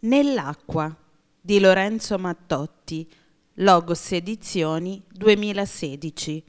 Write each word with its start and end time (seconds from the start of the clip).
Nell'acqua 0.00 0.94
di 1.40 1.58
Lorenzo 1.58 2.18
Mattotti, 2.18 3.10
Logos 3.54 4.12
Edizioni 4.12 5.02
2016. 5.08 6.44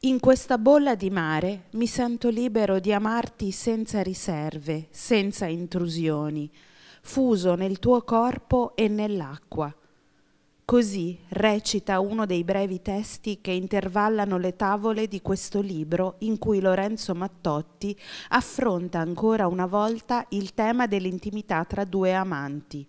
In 0.00 0.18
questa 0.18 0.58
bolla 0.58 0.96
di 0.96 1.10
mare 1.10 1.66
mi 1.74 1.86
sento 1.86 2.28
libero 2.28 2.80
di 2.80 2.92
amarti 2.92 3.52
senza 3.52 4.02
riserve, 4.02 4.88
senza 4.90 5.46
intrusioni, 5.46 6.50
fuso 7.02 7.54
nel 7.54 7.78
tuo 7.78 8.02
corpo 8.02 8.74
e 8.74 8.88
nell'acqua 8.88 9.72
Così 10.68 11.18
recita 11.30 11.98
uno 11.98 12.26
dei 12.26 12.44
brevi 12.44 12.82
testi 12.82 13.40
che 13.40 13.52
intervallano 13.52 14.36
le 14.36 14.54
tavole 14.54 15.08
di 15.08 15.22
questo 15.22 15.62
libro 15.62 16.16
in 16.18 16.36
cui 16.36 16.60
Lorenzo 16.60 17.14
Mattotti 17.14 17.98
affronta 18.28 18.98
ancora 18.98 19.46
una 19.46 19.64
volta 19.64 20.26
il 20.28 20.52
tema 20.52 20.86
dell'intimità 20.86 21.64
tra 21.64 21.86
due 21.86 22.12
amanti. 22.12 22.86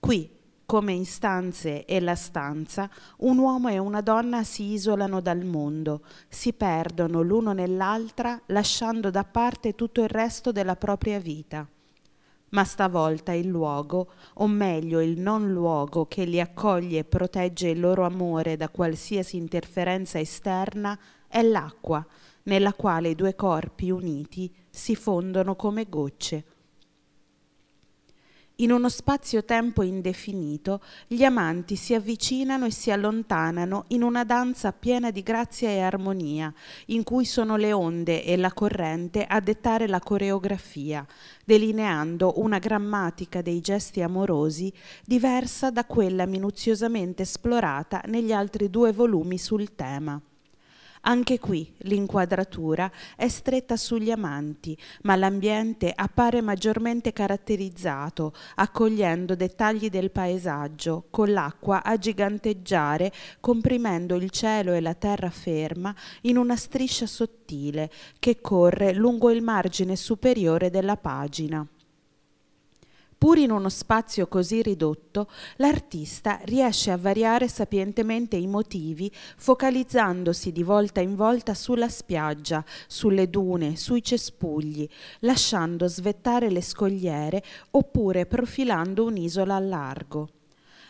Qui, 0.00 0.30
come 0.64 0.94
in 0.94 1.04
stanze 1.04 1.84
e 1.84 2.00
la 2.00 2.14
stanza, 2.14 2.88
un 3.18 3.36
uomo 3.36 3.68
e 3.68 3.76
una 3.76 4.00
donna 4.00 4.42
si 4.42 4.72
isolano 4.72 5.20
dal 5.20 5.44
mondo, 5.44 6.00
si 6.30 6.54
perdono 6.54 7.20
l'uno 7.20 7.52
nell'altra, 7.52 8.40
lasciando 8.46 9.10
da 9.10 9.24
parte 9.24 9.74
tutto 9.74 10.00
il 10.00 10.08
resto 10.08 10.50
della 10.50 10.76
propria 10.76 11.18
vita 11.18 11.68
ma 12.54 12.64
stavolta 12.64 13.32
il 13.32 13.48
luogo, 13.48 14.12
o 14.34 14.46
meglio 14.46 15.00
il 15.00 15.18
non 15.18 15.52
luogo 15.52 16.06
che 16.06 16.24
li 16.24 16.40
accoglie 16.40 17.00
e 17.00 17.04
protegge 17.04 17.68
il 17.68 17.80
loro 17.80 18.04
amore 18.04 18.56
da 18.56 18.68
qualsiasi 18.68 19.36
interferenza 19.36 20.18
esterna, 20.18 20.98
è 21.26 21.42
l'acqua, 21.42 22.04
nella 22.44 22.72
quale 22.72 23.10
i 23.10 23.14
due 23.14 23.34
corpi 23.34 23.90
uniti 23.90 24.52
si 24.70 24.94
fondono 24.94 25.56
come 25.56 25.88
gocce. 25.88 26.44
In 28.58 28.70
uno 28.70 28.88
spazio-tempo 28.88 29.82
indefinito, 29.82 30.80
gli 31.08 31.24
amanti 31.24 31.74
si 31.74 31.92
avvicinano 31.92 32.66
e 32.66 32.70
si 32.70 32.92
allontanano 32.92 33.86
in 33.88 34.04
una 34.04 34.22
danza 34.22 34.70
piena 34.72 35.10
di 35.10 35.24
grazia 35.24 35.70
e 35.70 35.80
armonia, 35.80 36.54
in 36.86 37.02
cui 37.02 37.24
sono 37.24 37.56
le 37.56 37.72
onde 37.72 38.22
e 38.22 38.36
la 38.36 38.52
corrente 38.52 39.24
a 39.24 39.40
dettare 39.40 39.88
la 39.88 39.98
coreografia, 39.98 41.04
delineando 41.44 42.34
una 42.36 42.60
grammatica 42.60 43.42
dei 43.42 43.60
gesti 43.60 44.02
amorosi 44.02 44.72
diversa 45.04 45.72
da 45.72 45.84
quella 45.84 46.24
minuziosamente 46.24 47.22
esplorata 47.22 48.02
negli 48.06 48.30
altri 48.30 48.70
due 48.70 48.92
volumi 48.92 49.36
sul 49.36 49.74
tema. 49.74 50.22
Anche 51.06 51.38
qui 51.38 51.70
l'inquadratura 51.80 52.90
è 53.14 53.28
stretta 53.28 53.76
sugli 53.76 54.10
amanti, 54.10 54.76
ma 55.02 55.16
l'ambiente 55.16 55.92
appare 55.94 56.40
maggiormente 56.40 57.12
caratterizzato, 57.12 58.32
accogliendo 58.54 59.34
dettagli 59.34 59.90
del 59.90 60.10
paesaggio, 60.10 61.04
con 61.10 61.30
l'acqua 61.30 61.82
a 61.84 61.98
giganteggiare, 61.98 63.12
comprimendo 63.40 64.14
il 64.14 64.30
cielo 64.30 64.72
e 64.72 64.80
la 64.80 64.94
terra 64.94 65.28
ferma 65.28 65.94
in 66.22 66.38
una 66.38 66.56
striscia 66.56 67.06
sottile 67.06 67.90
che 68.18 68.40
corre 68.40 68.94
lungo 68.94 69.30
il 69.30 69.42
margine 69.42 69.96
superiore 69.96 70.70
della 70.70 70.96
pagina. 70.96 71.66
Pur 73.24 73.38
in 73.38 73.50
uno 73.50 73.70
spazio 73.70 74.26
così 74.26 74.60
ridotto, 74.60 75.30
l'artista 75.56 76.40
riesce 76.42 76.90
a 76.90 76.98
variare 76.98 77.48
sapientemente 77.48 78.36
i 78.36 78.46
motivi, 78.46 79.10
focalizzandosi 79.38 80.52
di 80.52 80.62
volta 80.62 81.00
in 81.00 81.16
volta 81.16 81.54
sulla 81.54 81.88
spiaggia, 81.88 82.62
sulle 82.86 83.30
dune, 83.30 83.76
sui 83.76 84.02
cespugli, 84.02 84.86
lasciando 85.20 85.88
svettare 85.88 86.50
le 86.50 86.60
scogliere 86.60 87.42
oppure 87.70 88.26
profilando 88.26 89.04
un'isola 89.04 89.54
a 89.54 89.60
largo. 89.60 90.28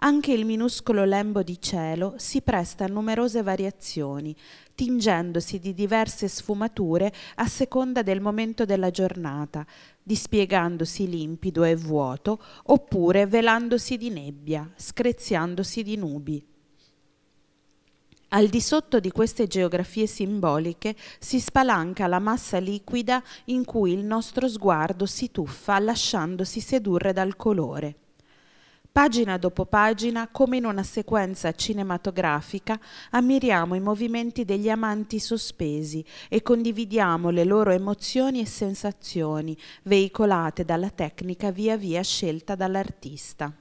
Anche 0.00 0.32
il 0.32 0.44
minuscolo 0.44 1.04
lembo 1.04 1.42
di 1.42 1.60
cielo 1.60 2.14
si 2.18 2.40
presta 2.40 2.84
a 2.84 2.88
numerose 2.88 3.42
variazioni, 3.42 4.34
tingendosi 4.76 5.58
di 5.58 5.74
diverse 5.74 6.28
sfumature 6.28 7.12
a 7.34 7.48
seconda 7.48 8.02
del 8.02 8.20
momento 8.20 8.64
della 8.64 8.92
giornata, 8.92 9.66
dispiegandosi 10.00 11.08
limpido 11.08 11.64
e 11.64 11.74
vuoto, 11.74 12.40
oppure 12.66 13.26
velandosi 13.26 13.96
di 13.96 14.10
nebbia, 14.10 14.70
screziandosi 14.76 15.82
di 15.82 15.96
nubi. 15.96 16.46
Al 18.28 18.46
di 18.46 18.60
sotto 18.60 19.00
di 19.00 19.10
queste 19.10 19.48
geografie 19.48 20.06
simboliche 20.06 20.94
si 21.18 21.40
spalanca 21.40 22.06
la 22.06 22.20
massa 22.20 22.58
liquida 22.58 23.20
in 23.46 23.64
cui 23.64 23.94
il 23.94 24.04
nostro 24.04 24.46
sguardo 24.46 25.06
si 25.06 25.32
tuffa 25.32 25.80
lasciandosi 25.80 26.60
sedurre 26.60 27.12
dal 27.12 27.34
colore. 27.34 27.96
Pagina 28.98 29.36
dopo 29.38 29.64
pagina, 29.64 30.26
come 30.26 30.56
in 30.56 30.64
una 30.64 30.82
sequenza 30.82 31.52
cinematografica, 31.52 32.80
ammiriamo 33.10 33.76
i 33.76 33.80
movimenti 33.80 34.44
degli 34.44 34.68
amanti 34.68 35.20
sospesi 35.20 36.04
e 36.28 36.42
condividiamo 36.42 37.30
le 37.30 37.44
loro 37.44 37.70
emozioni 37.70 38.40
e 38.40 38.46
sensazioni, 38.46 39.56
veicolate 39.84 40.64
dalla 40.64 40.90
tecnica 40.90 41.52
via 41.52 41.76
via 41.76 42.02
scelta 42.02 42.56
dall'artista. 42.56 43.54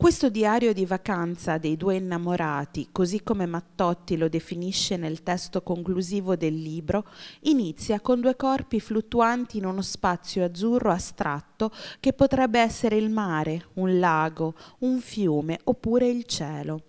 Questo 0.00 0.28
diario 0.28 0.72
di 0.72 0.86
vacanza 0.86 1.58
dei 1.58 1.76
due 1.76 1.96
innamorati, 1.96 2.90
così 2.92 3.24
come 3.24 3.46
Mattotti 3.46 4.16
lo 4.16 4.28
definisce 4.28 4.96
nel 4.96 5.24
testo 5.24 5.60
conclusivo 5.64 6.36
del 6.36 6.54
libro, 6.54 7.04
inizia 7.40 7.98
con 7.98 8.20
due 8.20 8.36
corpi 8.36 8.78
fluttuanti 8.78 9.58
in 9.58 9.66
uno 9.66 9.82
spazio 9.82 10.44
azzurro 10.44 10.92
astratto 10.92 11.72
che 11.98 12.12
potrebbe 12.12 12.60
essere 12.60 12.96
il 12.96 13.10
mare, 13.10 13.70
un 13.74 13.98
lago, 13.98 14.54
un 14.78 15.00
fiume 15.00 15.58
oppure 15.64 16.06
il 16.06 16.26
cielo. 16.26 16.82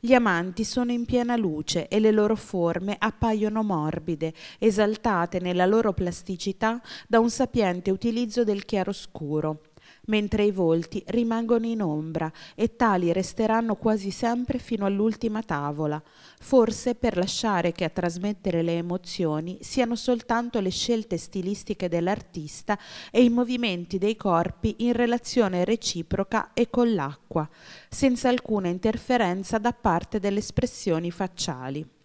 Gli 0.00 0.12
amanti 0.12 0.64
sono 0.64 0.90
in 0.90 1.04
piena 1.04 1.36
luce 1.36 1.86
e 1.86 2.00
le 2.00 2.10
loro 2.10 2.34
forme 2.34 2.96
appaiono 2.98 3.62
morbide, 3.62 4.34
esaltate 4.58 5.38
nella 5.38 5.64
loro 5.64 5.92
plasticità 5.92 6.82
da 7.06 7.20
un 7.20 7.30
sapiente 7.30 7.92
utilizzo 7.92 8.42
del 8.42 8.64
chiaroscuro 8.64 9.60
mentre 10.08 10.44
i 10.44 10.50
volti 10.50 11.02
rimangono 11.06 11.66
in 11.66 11.82
ombra 11.82 12.30
e 12.54 12.76
tali 12.76 13.12
resteranno 13.12 13.76
quasi 13.76 14.10
sempre 14.10 14.58
fino 14.58 14.84
all'ultima 14.84 15.42
tavola, 15.42 16.02
forse 16.40 16.94
per 16.94 17.16
lasciare 17.16 17.72
che 17.72 17.84
a 17.84 17.88
trasmettere 17.88 18.62
le 18.62 18.76
emozioni 18.76 19.58
siano 19.60 19.96
soltanto 19.96 20.60
le 20.60 20.70
scelte 20.70 21.16
stilistiche 21.16 21.88
dell'artista 21.88 22.78
e 23.10 23.22
i 23.22 23.30
movimenti 23.30 23.98
dei 23.98 24.16
corpi 24.16 24.76
in 24.78 24.92
relazione 24.92 25.64
reciproca 25.64 26.52
e 26.52 26.68
con 26.70 26.94
l'acqua, 26.94 27.48
senza 27.88 28.28
alcuna 28.28 28.68
interferenza 28.68 29.58
da 29.58 29.72
parte 29.72 30.18
delle 30.20 30.38
espressioni 30.38 31.10
facciali. 31.10 31.97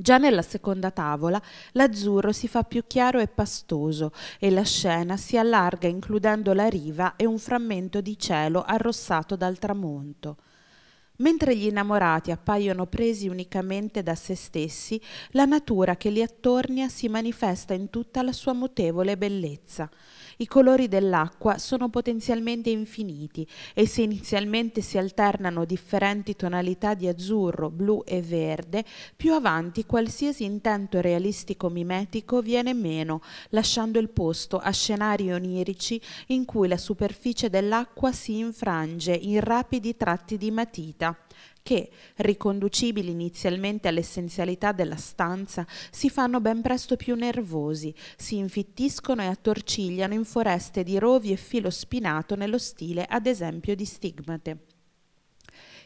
Già 0.00 0.16
nella 0.16 0.42
seconda 0.42 0.92
tavola 0.92 1.42
l'azzurro 1.72 2.30
si 2.30 2.46
fa 2.46 2.62
più 2.62 2.84
chiaro 2.86 3.18
e 3.18 3.26
pastoso 3.26 4.12
e 4.38 4.48
la 4.48 4.62
scena 4.62 5.16
si 5.16 5.36
allarga 5.36 5.88
includendo 5.88 6.52
la 6.52 6.68
riva 6.68 7.16
e 7.16 7.26
un 7.26 7.36
frammento 7.36 8.00
di 8.00 8.16
cielo 8.16 8.62
arrossato 8.62 9.34
dal 9.34 9.58
tramonto. 9.58 10.36
Mentre 11.20 11.56
gli 11.56 11.66
innamorati 11.66 12.30
appaiono 12.30 12.86
presi 12.86 13.26
unicamente 13.26 14.04
da 14.04 14.14
se 14.14 14.36
stessi, 14.36 15.00
la 15.30 15.46
natura 15.46 15.96
che 15.96 16.10
li 16.10 16.22
attornia 16.22 16.88
si 16.88 17.08
manifesta 17.08 17.74
in 17.74 17.90
tutta 17.90 18.22
la 18.22 18.32
sua 18.32 18.52
mutevole 18.52 19.16
bellezza. 19.16 19.90
I 20.36 20.46
colori 20.46 20.86
dell'acqua 20.86 21.58
sono 21.58 21.88
potenzialmente 21.88 22.70
infiniti 22.70 23.44
e 23.74 23.88
se 23.88 24.02
inizialmente 24.02 24.80
si 24.80 24.96
alternano 24.96 25.64
differenti 25.64 26.36
tonalità 26.36 26.94
di 26.94 27.08
azzurro, 27.08 27.68
blu 27.68 28.04
e 28.06 28.22
verde, 28.22 28.84
più 29.16 29.34
avanti 29.34 29.84
qualsiasi 29.86 30.44
intento 30.44 31.00
realistico 31.00 31.68
mimetico 31.68 32.40
viene 32.40 32.72
meno, 32.74 33.22
lasciando 33.48 33.98
il 33.98 34.10
posto 34.10 34.58
a 34.58 34.70
scenari 34.70 35.32
onirici 35.32 36.00
in 36.28 36.44
cui 36.44 36.68
la 36.68 36.78
superficie 36.78 37.50
dell'acqua 37.50 38.12
si 38.12 38.38
infrange 38.38 39.14
in 39.14 39.40
rapidi 39.40 39.96
tratti 39.96 40.36
di 40.36 40.52
matita 40.52 41.07
che, 41.62 41.90
riconducibili 42.16 43.10
inizialmente 43.10 43.88
all'essenzialità 43.88 44.72
della 44.72 44.96
stanza, 44.96 45.66
si 45.90 46.08
fanno 46.08 46.40
ben 46.40 46.62
presto 46.62 46.96
più 46.96 47.14
nervosi, 47.14 47.94
si 48.16 48.36
infittiscono 48.36 49.22
e 49.22 49.26
attorcigliano 49.26 50.14
in 50.14 50.24
foreste 50.24 50.82
di 50.82 50.98
rovi 50.98 51.32
e 51.32 51.36
filo 51.36 51.70
spinato 51.70 52.36
nello 52.36 52.58
stile, 52.58 53.04
ad 53.04 53.26
esempio, 53.26 53.74
di 53.74 53.84
stigmate. 53.84 54.67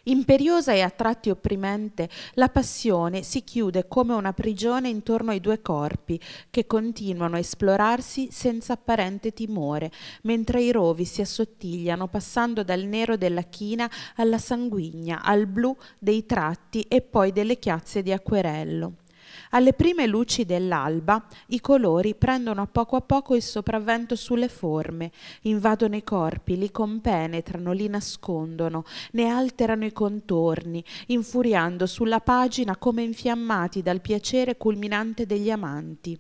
Imperiosa 0.05 0.73
e 0.73 0.81
a 0.81 0.91
tratti 0.91 1.31
opprimente, 1.31 2.09
la 2.35 2.49
passione 2.49 3.23
si 3.23 3.45
chiude 3.45 3.87
come 3.87 4.15
una 4.15 4.33
prigione 4.33 4.89
intorno 4.89 5.31
ai 5.31 5.41
due 5.41 5.63
corpi, 5.63 6.21
che 6.51 6.67
continuano 6.67 7.37
a 7.37 7.39
esplorarsi 7.39 8.29
senza 8.33 8.73
apparente 8.73 9.33
timore, 9.33 9.93
mentre 10.23 10.61
i 10.61 10.73
rovi 10.73 11.05
si 11.05 11.21
assottigliano 11.21 12.09
passando 12.09 12.65
dal 12.65 12.83
nero 12.83 13.17
della 13.17 13.43
china 13.43 13.89
alla 14.17 14.39
sanguigna, 14.39 15.23
al 15.23 15.47
blu 15.47 15.77
dei 16.01 16.27
tratti 16.27 16.83
e 16.89 17.01
poi 17.01 17.31
delle 17.31 17.61
chiazze 17.61 18.03
di 18.03 18.11
acquerello. 18.11 19.02
Alle 19.51 19.73
prime 19.73 20.07
luci 20.07 20.45
dell'alba 20.45 21.25
i 21.49 21.61
colori 21.61 22.15
prendono 22.15 22.63
a 22.63 22.67
poco 22.67 22.97
a 22.97 23.01
poco 23.01 23.35
il 23.35 23.43
sopravvento 23.43 24.17
sulle 24.17 24.49
forme, 24.49 25.11
invadono 25.43 25.97
i 25.97 26.03
corpi, 26.03 26.57
li 26.57 26.71
compenetrano, 26.71 27.73
li 27.73 27.89
nascondono, 27.89 28.85
ne 29.13 29.29
alterano 29.29 29.85
i 29.85 29.93
contorni, 29.93 30.85
infuriando 31.07 31.87
sulla 31.87 32.21
pagina 32.21 32.77
come 32.77 33.03
infiammati 33.03 33.83
dal 33.83 34.01
piacere 34.01 34.57
culminante 34.57 35.27
degli 35.27 35.51
amanti. 35.51 36.19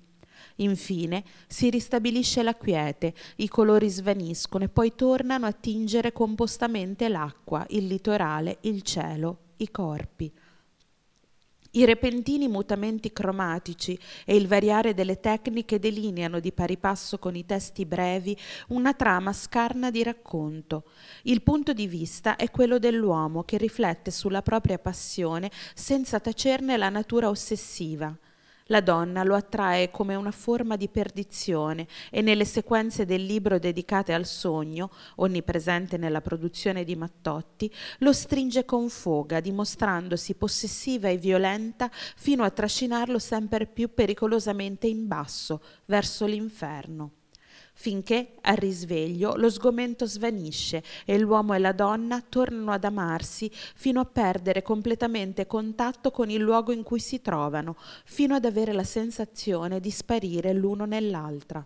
Infine 0.56 1.24
si 1.46 1.70
ristabilisce 1.70 2.42
la 2.42 2.54
quiete, 2.54 3.14
i 3.36 3.48
colori 3.48 3.88
svaniscono 3.88 4.64
e 4.64 4.68
poi 4.68 4.94
tornano 4.94 5.46
a 5.46 5.52
tingere 5.52 6.12
compostamente 6.12 7.08
l'acqua, 7.08 7.64
il 7.70 7.86
litorale, 7.86 8.58
il 8.62 8.82
cielo, 8.82 9.38
i 9.56 9.70
corpi. 9.70 10.30
I 11.74 11.86
repentini 11.86 12.48
mutamenti 12.48 13.14
cromatici 13.14 13.98
e 14.26 14.36
il 14.36 14.46
variare 14.46 14.92
delle 14.92 15.20
tecniche 15.20 15.78
delineano 15.78 16.38
di 16.38 16.52
pari 16.52 16.76
passo 16.76 17.18
con 17.18 17.34
i 17.34 17.46
testi 17.46 17.86
brevi 17.86 18.36
una 18.68 18.92
trama 18.92 19.32
scarna 19.32 19.90
di 19.90 20.02
racconto. 20.02 20.84
Il 21.22 21.40
punto 21.40 21.72
di 21.72 21.86
vista 21.86 22.36
è 22.36 22.50
quello 22.50 22.78
dell'uomo 22.78 23.44
che 23.44 23.56
riflette 23.56 24.10
sulla 24.10 24.42
propria 24.42 24.78
passione 24.78 25.50
senza 25.72 26.20
tacerne 26.20 26.76
la 26.76 26.90
natura 26.90 27.30
ossessiva. 27.30 28.14
La 28.66 28.80
donna 28.80 29.22
lo 29.22 29.34
attrae 29.34 29.90
come 29.90 30.14
una 30.14 30.30
forma 30.30 30.76
di 30.76 30.88
perdizione 30.88 31.86
e 32.10 32.20
nelle 32.22 32.44
sequenze 32.44 33.04
del 33.04 33.24
libro 33.24 33.58
dedicate 33.58 34.12
al 34.12 34.26
sogno, 34.26 34.90
onnipresente 35.16 35.96
nella 35.96 36.20
produzione 36.20 36.84
di 36.84 36.96
Mattotti, 36.96 37.72
lo 37.98 38.12
stringe 38.12 38.64
con 38.64 38.88
foga, 38.88 39.40
dimostrandosi 39.40 40.34
possessiva 40.34 41.08
e 41.08 41.16
violenta 41.16 41.90
fino 41.92 42.44
a 42.44 42.50
trascinarlo 42.50 43.18
sempre 43.18 43.66
più 43.66 43.92
pericolosamente 43.92 44.86
in 44.86 45.06
basso, 45.06 45.60
verso 45.86 46.26
l'inferno 46.26 47.12
finché 47.72 48.34
al 48.42 48.56
risveglio 48.56 49.34
lo 49.36 49.50
sgomento 49.50 50.06
svanisce 50.06 50.82
e 51.04 51.18
l'uomo 51.18 51.54
e 51.54 51.58
la 51.58 51.72
donna 51.72 52.22
tornano 52.26 52.72
ad 52.72 52.84
amarsi 52.84 53.50
fino 53.52 54.00
a 54.00 54.04
perdere 54.04 54.62
completamente 54.62 55.46
contatto 55.46 56.10
con 56.10 56.30
il 56.30 56.40
luogo 56.40 56.72
in 56.72 56.82
cui 56.82 57.00
si 57.00 57.20
trovano, 57.20 57.76
fino 58.04 58.34
ad 58.34 58.44
avere 58.44 58.72
la 58.72 58.84
sensazione 58.84 59.80
di 59.80 59.90
sparire 59.90 60.52
l'uno 60.52 60.84
nell'altra. 60.84 61.64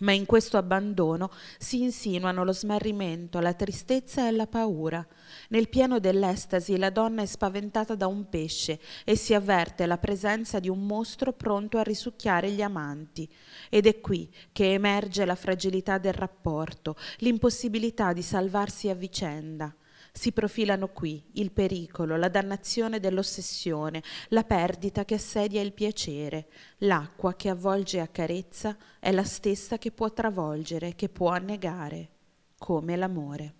Ma 0.00 0.12
in 0.12 0.26
questo 0.26 0.56
abbandono 0.56 1.30
si 1.58 1.82
insinuano 1.82 2.44
lo 2.44 2.52
smarrimento, 2.52 3.38
la 3.38 3.54
tristezza 3.54 4.26
e 4.26 4.32
la 4.32 4.46
paura. 4.46 5.06
Nel 5.50 5.68
pieno 5.68 6.00
dell'estasi 6.00 6.76
la 6.76 6.90
donna 6.90 7.22
è 7.22 7.26
spaventata 7.26 7.94
da 7.94 8.06
un 8.06 8.28
pesce 8.28 8.80
e 9.04 9.16
si 9.16 9.34
avverte 9.34 9.86
la 9.86 9.98
presenza 9.98 10.58
di 10.58 10.68
un 10.68 10.84
mostro 10.84 11.32
pronto 11.32 11.78
a 11.78 11.82
risucchiare 11.82 12.50
gli 12.50 12.62
amanti. 12.62 13.28
Ed 13.70 13.86
è 13.86 14.00
qui 14.00 14.32
che 14.52 14.72
emerge 14.72 15.24
la 15.24 15.36
fragilità 15.36 15.98
del 15.98 16.14
rapporto, 16.14 16.96
l'impossibilità 17.18 18.12
di 18.12 18.22
salvarsi 18.22 18.88
a 18.88 18.94
vicenda. 18.94 19.74
Si 20.16 20.30
profilano 20.30 20.88
qui 20.90 21.22
il 21.32 21.50
pericolo, 21.50 22.16
la 22.16 22.28
dannazione 22.28 23.00
dell'ossessione, 23.00 24.00
la 24.28 24.44
perdita 24.44 25.04
che 25.04 25.14
assedia 25.14 25.60
il 25.60 25.72
piacere. 25.72 26.46
L'acqua 26.78 27.34
che 27.34 27.48
avvolge 27.48 27.96
e 27.96 28.00
accarezza 28.00 28.76
è 29.00 29.10
la 29.10 29.24
stessa 29.24 29.76
che 29.76 29.90
può 29.90 30.12
travolgere, 30.12 30.94
che 30.94 31.08
può 31.08 31.30
annegare, 31.30 32.10
come 32.56 32.94
l'amore. 32.94 33.54